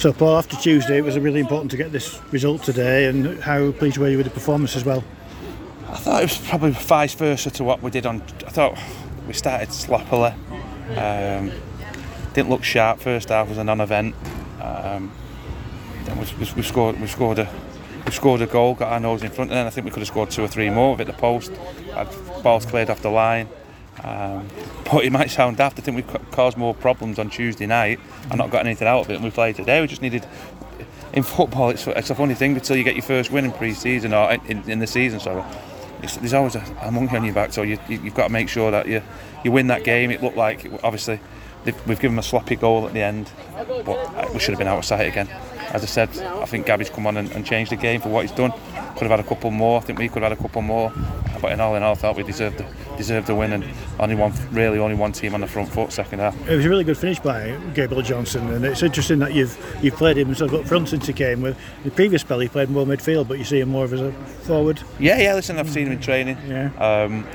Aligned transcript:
So, 0.00 0.14
Paul, 0.14 0.38
after 0.38 0.56
Tuesday, 0.56 0.96
it 0.96 1.04
was 1.04 1.18
really 1.18 1.40
important 1.40 1.70
to 1.72 1.76
get 1.76 1.92
this 1.92 2.18
result 2.32 2.62
today. 2.62 3.04
And 3.04 3.38
how 3.38 3.70
pleased 3.72 3.98
were 3.98 4.08
you 4.08 4.16
with 4.16 4.24
the 4.24 4.32
performance 4.32 4.74
as 4.74 4.82
well? 4.82 5.04
I 5.88 5.96
thought 5.96 6.22
it 6.22 6.30
was 6.30 6.38
probably 6.48 6.70
vice 6.70 7.12
versa 7.12 7.50
to 7.50 7.64
what 7.64 7.82
we 7.82 7.90
did 7.90 8.06
on. 8.06 8.22
I 8.46 8.50
thought 8.50 8.78
we 9.28 9.34
started 9.34 9.74
sloppily. 9.74 10.32
Um, 10.96 11.52
didn't 12.32 12.48
look 12.48 12.64
sharp. 12.64 13.00
First 13.00 13.28
half 13.28 13.50
was 13.50 13.58
a 13.58 13.64
non-event. 13.64 14.14
Um, 14.62 15.12
then 16.04 16.18
we, 16.18 16.24
we, 16.38 16.50
we 16.56 16.62
scored. 16.62 16.98
We 16.98 17.06
scored 17.06 17.38
a. 17.38 17.52
We 18.06 18.12
scored 18.12 18.40
a 18.40 18.46
goal, 18.46 18.76
got 18.76 18.92
our 18.92 19.00
nose 19.00 19.22
in 19.22 19.30
front, 19.30 19.50
and 19.50 19.58
then 19.58 19.66
I 19.66 19.70
think 19.70 19.84
we 19.84 19.90
could 19.90 20.00
have 20.00 20.08
scored 20.08 20.30
two 20.30 20.42
or 20.42 20.48
three 20.48 20.70
more 20.70 20.96
with 20.96 21.08
the 21.08 21.12
post. 21.12 21.50
Had 21.92 22.08
balls 22.42 22.64
cleared 22.64 22.88
off 22.88 23.02
the 23.02 23.10
line. 23.10 23.50
Um, 24.02 24.48
but 24.90 25.04
it 25.04 25.12
might 25.12 25.30
sound 25.30 25.58
daft. 25.58 25.78
I 25.78 25.82
think 25.82 25.96
we 25.96 26.20
caused 26.30 26.56
more 26.56 26.74
problems 26.74 27.18
on 27.18 27.30
Tuesday 27.30 27.66
night 27.66 28.00
and 28.30 28.38
not 28.38 28.50
got 28.50 28.64
anything 28.66 28.88
out 28.88 29.00
of 29.00 29.10
it. 29.10 29.14
And 29.14 29.24
we 29.24 29.30
played 29.30 29.56
today. 29.56 29.80
We 29.80 29.86
just 29.86 30.02
needed. 30.02 30.26
In 31.12 31.24
football, 31.24 31.70
it's, 31.70 31.86
it's 31.88 32.10
a 32.10 32.14
funny 32.14 32.34
thing 32.34 32.54
until 32.54 32.76
you 32.76 32.84
get 32.84 32.94
your 32.94 33.02
first 33.02 33.32
win 33.32 33.44
in 33.44 33.52
pre-season 33.52 34.14
or 34.14 34.32
in, 34.32 34.68
in 34.70 34.78
the 34.78 34.86
season. 34.86 35.18
Sorry, 35.18 35.42
it's, 36.02 36.16
there's 36.18 36.34
always 36.34 36.54
a, 36.54 36.64
a 36.82 36.90
monkey 36.90 37.16
on 37.16 37.24
your 37.24 37.34
back. 37.34 37.52
So 37.52 37.62
you, 37.62 37.78
you, 37.88 37.98
have 37.98 38.14
got 38.14 38.26
to 38.28 38.32
make 38.32 38.48
sure 38.48 38.70
that 38.70 38.86
you 38.86 39.02
you 39.44 39.50
win 39.50 39.66
that 39.68 39.84
game. 39.84 40.10
It 40.10 40.22
looked 40.22 40.36
like 40.36 40.70
obviously 40.84 41.20
we've 41.64 42.00
given 42.00 42.12
them 42.12 42.18
a 42.20 42.22
sloppy 42.22 42.56
goal 42.56 42.86
at 42.86 42.94
the 42.94 43.02
end, 43.02 43.30
but 43.84 44.32
we 44.32 44.38
should 44.38 44.52
have 44.52 44.58
been 44.58 44.68
out 44.68 44.78
of 44.78 44.84
sight 44.84 45.06
again. 45.06 45.28
As 45.72 45.82
I 45.82 45.86
said, 45.86 46.08
I 46.18 46.46
think 46.46 46.66
Gabby's 46.66 46.90
come 46.90 47.06
on 47.06 47.16
and, 47.16 47.30
and 47.32 47.46
changed 47.46 47.70
the 47.70 47.76
game 47.76 48.00
for 48.00 48.08
what 48.08 48.22
he's 48.22 48.32
done. 48.32 48.52
Could 48.52 49.08
have 49.08 49.10
had 49.10 49.20
a 49.20 49.24
couple 49.24 49.50
more. 49.50 49.80
I 49.80 49.84
think 49.84 49.98
we 49.98 50.08
could 50.08 50.22
have 50.22 50.32
had 50.32 50.38
a 50.38 50.42
couple 50.42 50.62
more. 50.62 50.92
But 51.40 51.52
in 51.52 51.60
all 51.60 51.74
in 51.76 51.82
all, 51.82 51.92
I 51.92 51.94
thought 51.94 52.16
we 52.16 52.22
deserved 52.22 52.58
the, 52.58 52.66
deserved 53.00 53.26
the 53.26 53.34
win 53.34 53.52
and 53.52 53.64
only 53.98 54.14
one 54.14 54.32
really 54.52 54.78
only 54.78 54.94
one 54.94 55.10
team 55.10 55.32
on 55.34 55.40
the 55.40 55.46
front 55.46 55.70
foot 55.70 55.90
second 55.90 56.18
half. 56.18 56.36
It 56.48 56.56
was 56.56 56.66
a 56.66 56.68
really 56.68 56.84
good 56.84 56.98
finish 56.98 57.18
by 57.18 57.56
Gabriel 57.74 58.02
Johnson, 58.02 58.50
and 58.50 58.64
it's 58.64 58.82
interesting 58.82 59.18
that 59.20 59.32
you've 59.32 59.56
you've 59.82 59.96
played 59.96 60.18
him 60.18 60.34
sort 60.34 60.52
of 60.52 60.60
up 60.60 60.66
front 60.66 60.90
since 60.90 61.06
he 61.06 61.14
came. 61.14 61.40
With 61.40 61.58
the 61.82 61.90
previous 61.90 62.20
spell, 62.20 62.38
he 62.40 62.48
played 62.48 62.68
more 62.68 62.84
midfield, 62.84 63.26
but 63.26 63.38
you 63.38 63.44
see 63.44 63.60
him 63.60 63.70
more 63.70 63.86
of 63.86 63.94
as 63.94 64.02
a 64.02 64.12
forward. 64.12 64.82
Yeah, 64.98 65.18
yeah. 65.18 65.34
Listen, 65.34 65.58
I've 65.58 65.70
seen 65.70 65.86
him 65.86 65.94
in 65.94 66.00
training. 66.00 66.36
Yeah. 66.46 66.70
Um, 66.78 67.26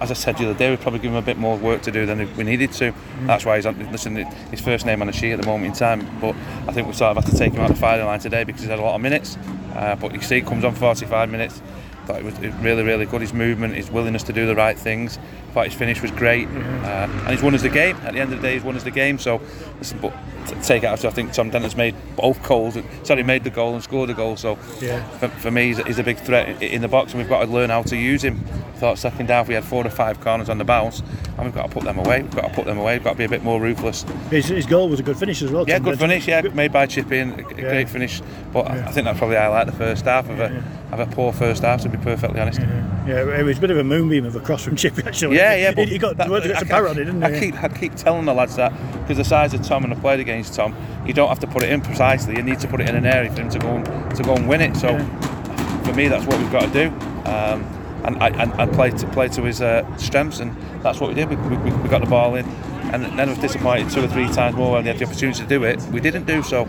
as 0.00 0.10
I 0.10 0.14
said 0.14 0.36
the 0.36 0.50
other 0.50 0.58
day, 0.58 0.70
we 0.70 0.76
probably 0.76 0.98
give 0.98 1.12
him 1.12 1.16
a 1.16 1.22
bit 1.22 1.38
more 1.38 1.56
work 1.56 1.82
to 1.82 1.90
do 1.90 2.04
than 2.04 2.18
we 2.36 2.44
needed 2.44 2.72
to. 2.72 2.92
Mm. 2.92 3.26
That's 3.26 3.44
why 3.44 3.56
he's 3.56 3.66
on, 3.66 3.78
listen, 3.92 4.16
his 4.16 4.60
first 4.60 4.84
name 4.84 5.00
on 5.00 5.06
the 5.06 5.12
sheet 5.12 5.32
at 5.32 5.40
the 5.40 5.46
moment 5.46 5.66
in 5.66 5.78
time. 5.78 6.06
But 6.20 6.34
I 6.66 6.72
think 6.72 6.88
we 6.88 6.92
sort 6.92 7.16
of 7.16 7.22
have 7.22 7.32
to 7.32 7.38
take 7.38 7.52
him 7.52 7.60
out 7.60 7.70
of 7.70 7.76
the 7.76 7.80
firing 7.80 8.06
line 8.06 8.18
today 8.18 8.44
because 8.44 8.62
he's 8.62 8.70
had 8.70 8.78
a 8.78 8.82
lot 8.82 8.96
of 8.96 9.00
minutes. 9.00 9.38
Uh, 9.74 9.96
but 9.96 10.12
you 10.12 10.20
see, 10.20 10.38
it 10.38 10.46
comes 10.46 10.64
on 10.64 10.74
45 10.74 11.30
minutes. 11.30 11.62
Thought 12.10 12.18
it 12.18 12.24
was 12.24 12.38
really, 12.56 12.82
really 12.82 13.06
good. 13.06 13.20
His 13.20 13.32
movement, 13.32 13.76
his 13.76 13.88
willingness 13.88 14.24
to 14.24 14.32
do 14.32 14.44
the 14.44 14.56
right 14.56 14.76
things. 14.76 15.16
Thought 15.52 15.66
his 15.66 15.74
finish 15.74 16.02
was 16.02 16.10
great, 16.10 16.48
uh, 16.48 17.08
and 17.08 17.30
he's 17.30 17.40
won 17.40 17.54
us 17.54 17.62
the 17.62 17.68
game. 17.68 17.96
At 17.98 18.14
the 18.14 18.20
end 18.20 18.32
of 18.32 18.40
the 18.40 18.48
day, 18.48 18.54
he's 18.54 18.64
won 18.64 18.74
us 18.74 18.82
the 18.82 18.90
game. 18.90 19.16
So, 19.16 19.40
listen, 19.78 20.00
but 20.00 20.12
to 20.48 20.60
take 20.60 20.82
it 20.82 20.86
out, 20.86 21.04
I 21.04 21.10
think 21.10 21.32
Tom 21.32 21.50
Denton's 21.50 21.76
made 21.76 21.94
both 22.16 22.42
goals. 22.42 22.76
Sorry, 23.04 23.22
made 23.22 23.44
the 23.44 23.50
goal 23.50 23.74
and 23.74 23.82
scored 23.82 24.08
the 24.08 24.14
goal. 24.14 24.36
So, 24.36 24.58
yeah. 24.80 25.04
for, 25.18 25.28
for 25.28 25.52
me, 25.52 25.68
he's 25.68 25.78
a, 25.78 25.84
he's 25.84 25.98
a 26.00 26.02
big 26.02 26.18
threat 26.18 26.60
in 26.60 26.82
the 26.82 26.88
box, 26.88 27.12
and 27.12 27.20
we've 27.20 27.28
got 27.28 27.44
to 27.44 27.50
learn 27.50 27.70
how 27.70 27.82
to 27.82 27.96
use 27.96 28.24
him. 28.24 28.40
thought 28.74 28.98
second 28.98 29.28
half 29.28 29.46
we 29.46 29.54
had 29.54 29.62
four 29.62 29.86
or 29.86 29.90
five 29.90 30.20
corners 30.20 30.48
on 30.48 30.58
the 30.58 30.64
bounce, 30.64 31.00
and 31.36 31.44
we've 31.44 31.54
got 31.54 31.68
to 31.68 31.72
put 31.72 31.84
them 31.84 31.98
away. 31.98 32.22
We've 32.22 32.34
got 32.34 32.48
to 32.48 32.54
put 32.54 32.64
them 32.64 32.78
away. 32.78 32.96
We've 32.96 33.04
got 33.04 33.12
to 33.12 33.18
be 33.18 33.24
a 33.24 33.28
bit 33.28 33.44
more 33.44 33.60
ruthless. 33.60 34.02
His, 34.30 34.46
his 34.46 34.66
goal 34.66 34.88
was 34.88 34.98
a 34.98 35.04
good 35.04 35.16
finish 35.16 35.42
as 35.42 35.52
well. 35.52 35.64
Yeah, 35.68 35.78
good 35.78 35.98
finish. 35.98 36.26
Yeah, 36.26 36.40
made 36.40 36.72
by 36.72 36.86
Chipping, 36.86 37.32
a 37.32 37.36
yeah. 37.50 37.70
great 37.70 37.88
finish. 37.88 38.20
But 38.52 38.66
yeah. 38.66 38.88
I 38.88 38.90
think 38.90 39.04
that's 39.04 39.18
probably 39.18 39.36
highlight 39.36 39.66
the 39.66 39.72
first 39.72 40.04
half 40.06 40.28
of 40.28 40.40
a 40.40 40.64
of 40.92 41.00
a 41.00 41.06
poor 41.06 41.32
first 41.32 41.62
half, 41.62 41.82
to 41.82 41.88
be 41.88 41.98
perfectly 41.98 42.40
honest. 42.40 42.60
Yeah, 42.60 43.06
yeah 43.06 43.38
it 43.38 43.42
was 43.42 43.58
a 43.58 43.60
bit 43.60 43.70
of 43.70 43.78
a 43.78 43.84
moonbeam 43.84 44.24
of 44.24 44.34
a 44.34 44.40
cross 44.40 44.64
from 44.64 44.76
Chippy 44.76 45.02
actually. 45.06 45.36
Yeah, 45.36 45.54
yeah. 45.54 45.72
But 45.72 45.88
he, 45.88 45.98
got, 45.98 46.16
that, 46.16 46.28
got 46.28 46.58
some 46.58 46.68
power 46.68 46.88
on 46.88 46.98
it, 46.98 47.04
didn't 47.04 47.22
he? 47.22 47.28
I 47.28 47.40
keep, 47.40 47.62
I 47.62 47.68
keep 47.68 47.94
telling 47.94 48.24
the 48.24 48.34
lads 48.34 48.56
that 48.56 48.72
because 49.02 49.16
the 49.16 49.24
size 49.24 49.54
of 49.54 49.62
Tom 49.62 49.84
and 49.84 49.92
I 49.92 49.96
played 49.96 50.20
against 50.20 50.54
Tom, 50.54 50.74
you 51.06 51.12
don't 51.12 51.28
have 51.28 51.40
to 51.40 51.46
put 51.46 51.62
it 51.62 51.70
in 51.70 51.80
precisely. 51.80 52.36
You 52.36 52.42
need 52.42 52.60
to 52.60 52.68
put 52.68 52.80
it 52.80 52.88
in 52.88 52.96
an 52.96 53.06
area 53.06 53.30
for 53.32 53.40
him 53.40 53.50
to 53.50 53.58
go 53.58 53.68
and, 53.68 54.16
to 54.16 54.22
go 54.22 54.34
and 54.34 54.48
win 54.48 54.60
it. 54.60 54.76
So 54.76 54.90
yeah. 54.90 55.82
for 55.82 55.92
me, 55.94 56.08
that's 56.08 56.26
what 56.26 56.38
we've 56.38 56.52
got 56.52 56.72
to 56.72 56.88
do. 56.88 56.88
Um, 57.28 57.64
and, 58.02 58.20
and, 58.22 58.52
and 58.58 58.72
play 58.72 58.90
to 58.90 59.06
play 59.08 59.28
to 59.28 59.42
his 59.42 59.60
uh, 59.60 59.84
strengths, 59.98 60.40
and 60.40 60.56
that's 60.82 61.00
what 61.00 61.08
we 61.08 61.14
did. 61.14 61.28
We, 61.28 61.36
we, 61.36 61.70
we 61.70 61.88
got 61.88 62.00
the 62.00 62.08
ball 62.08 62.34
in, 62.34 62.46
and 62.92 63.04
then 63.04 63.20
I 63.20 63.26
was 63.26 63.38
disappointed 63.38 63.90
two 63.90 64.02
or 64.02 64.08
three 64.08 64.26
times 64.28 64.56
more 64.56 64.72
when 64.72 64.84
they 64.84 64.90
had 64.90 64.98
the 64.98 65.04
opportunity 65.04 65.42
to 65.42 65.46
do 65.46 65.64
it. 65.64 65.80
We 65.92 66.00
didn't 66.00 66.24
do 66.24 66.42
so. 66.42 66.64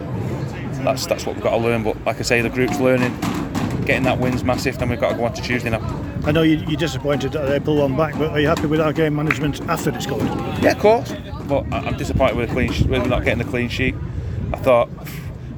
That's 0.83 1.05
that's 1.05 1.25
what 1.25 1.35
we've 1.35 1.43
got 1.43 1.51
to 1.51 1.57
learn. 1.57 1.83
But 1.83 2.03
like 2.05 2.19
I 2.19 2.23
say, 2.23 2.41
the 2.41 2.49
group's 2.49 2.79
learning 2.79 3.17
getting 3.85 4.03
that 4.03 4.19
win's 4.19 4.43
massive. 4.43 4.77
Then 4.77 4.89
we've 4.89 4.99
got 4.99 5.11
to 5.11 5.15
go 5.15 5.25
on 5.25 5.33
to 5.33 5.41
Tuesday 5.41 5.69
now. 5.69 5.79
I 6.25 6.31
know 6.31 6.43
you, 6.43 6.57
are 6.73 6.77
disappointed 6.77 7.31
that 7.33 7.47
they 7.47 7.59
pull 7.59 7.77
one 7.77 7.97
back, 7.97 8.17
but 8.17 8.31
are 8.31 8.39
you 8.39 8.47
happy 8.47 8.67
with 8.67 8.79
our 8.79 8.93
game 8.93 9.15
management 9.15 9.61
after 9.61 9.91
they 9.91 9.99
scored? 9.99 10.23
Yeah, 10.61 10.71
of 10.71 10.79
course. 10.79 11.13
But 11.47 11.71
I'm 11.73 11.97
disappointed 11.97 12.37
with, 12.37 12.51
clean, 12.51 12.69
with 12.89 13.07
not 13.07 13.23
getting 13.23 13.43
the 13.43 13.49
clean 13.49 13.69
sheet. 13.69 13.95
I 14.53 14.57
thought, 14.57 14.89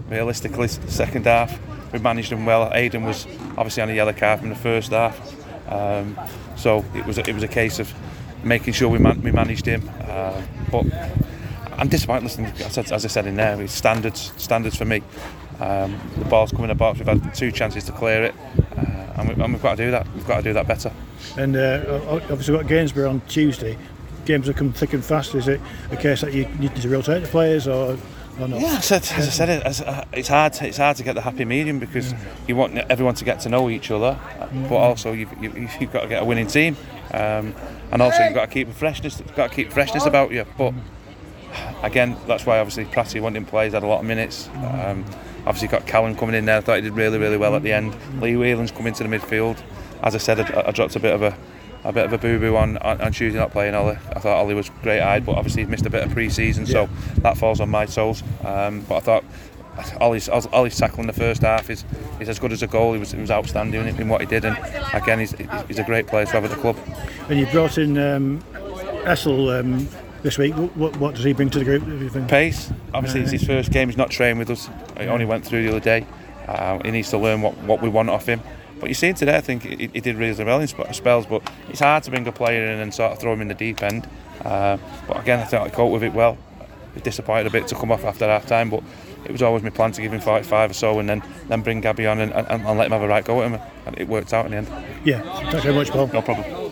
realistically, 0.09 0.67
second 0.67 1.25
half 1.25 1.59
we 1.93 1.99
managed 1.99 2.31
them 2.31 2.45
well. 2.45 2.69
Aidan 2.73 3.03
was 3.03 3.25
obviously 3.57 3.83
on 3.83 3.89
a 3.89 3.93
yellow 3.93 4.13
card 4.13 4.39
from 4.39 4.49
the 4.49 4.55
first 4.55 4.91
half, 4.91 5.15
um, 5.71 6.19
so 6.57 6.83
it 6.95 7.05
was 7.05 7.19
a, 7.19 7.29
it 7.29 7.33
was 7.33 7.43
a 7.43 7.47
case 7.47 7.79
of 7.79 7.93
making 8.43 8.73
sure 8.73 8.89
we, 8.89 8.97
man, 8.97 9.21
we 9.21 9.31
managed 9.31 9.65
him. 9.65 9.89
Uh, 10.01 10.41
but 10.71 10.85
I'm 11.77 11.87
disappointed. 11.87 12.23
Listen, 12.23 12.45
as 12.45 13.05
I 13.05 13.07
said 13.07 13.27
in 13.27 13.35
there, 13.35 13.61
it's 13.61 13.73
standards 13.73 14.33
standards 14.37 14.75
for 14.75 14.85
me. 14.85 15.03
Um, 15.59 15.99
the 16.17 16.25
ball's 16.25 16.51
coming 16.51 16.65
in 16.65 16.69
the 16.69 16.75
box. 16.75 16.99
We've 16.99 17.07
had 17.07 17.33
two 17.33 17.51
chances 17.51 17.83
to 17.85 17.91
clear 17.91 18.23
it, 18.23 18.35
uh, 18.77 19.21
and, 19.21 19.29
we, 19.29 19.35
have 19.35 19.61
got 19.61 19.77
to 19.77 19.85
do 19.85 19.91
that. 19.91 20.07
We've 20.13 20.27
got 20.27 20.37
to 20.37 20.43
do 20.43 20.53
that 20.53 20.67
better. 20.67 20.91
And 21.37 21.55
uh, 21.55 21.99
obviously, 22.09 22.53
we've 22.53 22.61
got 22.61 22.69
Gainsborough 22.69 23.09
on 23.09 23.21
Tuesday. 23.21 23.77
Games 24.25 24.47
have 24.47 24.55
come 24.55 24.73
thick 24.73 24.93
and 24.93 25.03
fast. 25.03 25.35
Is 25.35 25.47
it 25.47 25.59
a 25.91 25.97
case 25.97 26.21
that 26.21 26.33
you 26.33 26.45
need 26.59 26.75
to 26.75 26.89
rotate 26.89 27.23
the 27.23 27.29
players, 27.29 27.67
or? 27.67 27.97
Yeah, 28.39 28.55
as 28.55 28.91
I 28.91 28.99
said, 28.99 29.01
as 29.19 29.27
I 29.27 29.29
said 29.29 29.49
it, 29.49 29.87
uh, 29.87 30.05
it's 30.11 30.27
hard. 30.27 30.55
It's 30.61 30.77
hard 30.77 30.97
to 30.97 31.03
get 31.03 31.13
the 31.13 31.21
happy 31.21 31.45
medium 31.45 31.77
because 31.77 32.15
you 32.47 32.55
want 32.55 32.75
everyone 32.75 33.13
to 33.15 33.23
get 33.23 33.41
to 33.41 33.49
know 33.49 33.69
each 33.69 33.91
other, 33.91 34.19
but 34.69 34.75
also 34.75 35.11
you've, 35.11 35.31
you've 35.39 35.93
got 35.93 36.01
to 36.01 36.07
get 36.07 36.23
a 36.23 36.25
winning 36.25 36.47
team, 36.47 36.75
um, 37.13 37.53
and 37.91 38.01
also 38.01 38.23
you've 38.23 38.33
got 38.33 38.45
to 38.45 38.51
keep 38.51 38.73
freshness. 38.73 39.19
You've 39.19 39.35
got 39.35 39.51
to 39.51 39.55
keep 39.55 39.71
freshness 39.71 40.07
about 40.07 40.31
you. 40.31 40.45
But 40.57 40.73
again, 41.83 42.17
that's 42.25 42.45
why 42.45 42.57
obviously 42.57 42.85
Pratty 42.85 43.21
went 43.21 43.37
in 43.37 43.45
play. 43.45 43.65
He's 43.65 43.73
had 43.73 43.83
a 43.83 43.87
lot 43.87 43.99
of 43.99 44.05
minutes. 44.05 44.49
Um, 44.55 45.05
obviously 45.45 45.67
got 45.67 45.85
Callum 45.87 46.15
coming 46.15 46.35
in 46.35 46.45
there. 46.45 46.57
I 46.57 46.61
thought 46.61 46.75
he 46.75 46.81
did 46.81 46.93
really, 46.93 47.17
really 47.17 47.37
well 47.37 47.55
at 47.55 47.63
the 47.63 47.73
end. 47.73 47.95
Lee 48.21 48.35
Whelan's 48.35 48.71
come 48.71 48.87
into 48.87 49.03
the 49.03 49.09
midfield. 49.09 49.61
As 50.01 50.15
I 50.15 50.17
said, 50.17 50.39
I, 50.39 50.67
I 50.67 50.71
dropped 50.71 50.95
a 50.95 50.99
bit 50.99 51.13
of 51.13 51.21
a 51.21 51.37
a 51.85 51.91
bit 51.91 52.05
of 52.05 52.13
a 52.13 52.17
boo 52.17 52.39
boo 52.39 52.55
on, 52.55 52.77
on, 52.77 53.01
on 53.01 53.11
Tuesday 53.11 53.37
not 53.37 53.51
playing 53.51 53.75
Ollie. 53.75 53.97
I 54.15 54.19
thought 54.19 54.37
Ollie 54.37 54.53
was 54.53 54.69
great 54.81 55.01
eyed, 55.01 55.25
but 55.25 55.35
obviously 55.35 55.63
he 55.63 55.69
missed 55.69 55.85
a 55.85 55.89
bit 55.89 56.03
of 56.03 56.11
pre 56.11 56.29
season, 56.29 56.65
yeah. 56.65 56.71
so 56.71 56.89
that 57.21 57.37
falls 57.37 57.59
on 57.59 57.69
my 57.69 57.85
toes. 57.85 58.23
Um, 58.43 58.81
but 58.81 58.95
I 58.95 58.99
thought 59.01 59.25
Ollie's, 59.99 60.29
Ollie's 60.29 60.77
tackling 60.77 61.07
the 61.07 61.13
first 61.13 61.41
half 61.41 61.69
is, 61.69 61.83
is 62.19 62.29
as 62.29 62.39
good 62.39 62.51
as 62.51 62.63
a 62.63 62.67
goal. 62.67 62.93
He 62.93 62.99
was, 62.99 63.11
he 63.11 63.19
was 63.19 63.31
outstanding 63.31 63.85
in 63.85 64.07
what 64.07 64.21
he 64.21 64.27
did, 64.27 64.45
and 64.45 64.57
again, 64.93 65.19
he's, 65.19 65.35
he's 65.67 65.79
a 65.79 65.83
great 65.83 66.07
player 66.07 66.25
to 66.25 66.31
have 66.31 66.45
at 66.45 66.51
the 66.51 66.57
club. 66.57 66.77
And 67.29 67.39
you 67.39 67.45
brought 67.47 67.77
in 67.77 67.97
um, 67.97 68.41
Essel 69.03 69.59
um, 69.59 69.87
this 70.23 70.37
week. 70.37 70.53
What, 70.55 70.97
what, 70.97 71.15
does 71.15 71.23
he 71.23 71.33
bring 71.33 71.49
to 71.51 71.59
the 71.59 71.65
group? 71.65 72.27
Pace. 72.27 72.71
Obviously, 72.93 73.19
uh, 73.19 73.23
it's 73.23 73.31
his 73.33 73.43
first 73.43 73.71
game. 73.71 73.89
He's 73.89 73.97
not 73.97 74.09
trained 74.09 74.39
with 74.39 74.49
us. 74.49 74.69
He 74.97 75.05
only 75.05 75.25
went 75.25 75.45
through 75.45 75.63
the 75.63 75.69
other 75.69 75.79
day. 75.79 76.07
Uh, 76.47 76.81
he 76.83 76.91
needs 76.91 77.09
to 77.11 77.17
learn 77.17 77.41
what, 77.41 77.55
what 77.59 77.81
we 77.81 77.89
want 77.89 78.09
off 78.09 78.25
him. 78.27 78.41
But 78.79 78.89
you 78.89 78.95
see 78.95 79.13
today, 79.13 79.37
I 79.37 79.41
think 79.41 79.63
he, 79.63 79.89
he, 79.93 79.99
did 80.01 80.15
really 80.15 80.43
well 80.43 80.59
in 80.59 80.67
spells. 80.67 81.25
But 81.25 81.43
it's 81.69 81.79
hard 81.79 82.03
to 82.03 82.09
bring 82.09 82.27
a 82.27 82.31
player 82.31 82.65
in 82.65 82.79
and 82.79 82.93
sort 82.93 83.11
of 83.11 83.19
throw 83.19 83.33
him 83.33 83.41
in 83.41 83.47
the 83.49 83.53
deep 83.53 83.83
end. 83.83 84.07
Uh, 84.43 84.77
but 85.07 85.19
again, 85.19 85.39
I 85.39 85.43
think 85.43 85.61
I 85.61 85.69
coped 85.69 85.93
with 85.93 86.03
it 86.03 86.13
well. 86.13 86.37
Disappointed 87.03 87.47
a 87.47 87.49
bit 87.49 87.67
to 87.67 87.75
come 87.75 87.91
off 87.91 88.03
after 88.03 88.25
half 88.27 88.45
time, 88.45 88.69
but 88.69 88.83
it 89.25 89.31
was 89.31 89.41
always 89.41 89.63
my 89.63 89.69
plan 89.69 89.91
to 89.93 90.01
give 90.01 90.13
him 90.13 90.21
45 90.21 90.71
or 90.71 90.73
so 90.73 90.99
and 90.99 91.09
then, 91.09 91.23
then 91.47 91.61
bring 91.61 91.81
Gabby 91.81 92.05
on 92.05 92.19
and, 92.19 92.31
and, 92.33 92.47
and 92.47 92.77
let 92.77 92.85
him 92.85 92.91
have 92.91 93.01
a 93.01 93.07
right 93.07 93.25
go 93.25 93.41
at 93.41 93.51
him. 93.51 93.59
And 93.85 93.99
it 93.99 94.07
worked 94.07 94.33
out 94.33 94.45
in 94.45 94.51
the 94.51 94.57
end. 94.57 94.67
Yeah, 95.03 95.21
thanks 95.49 95.63
very 95.63 95.75
much, 95.75 95.89
Paul. 95.89 96.07
No 96.07 96.21
problem. 96.21 96.62